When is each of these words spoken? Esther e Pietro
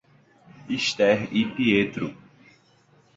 Esther 0.67 1.29
e 1.31 1.45
Pietro 1.45 2.17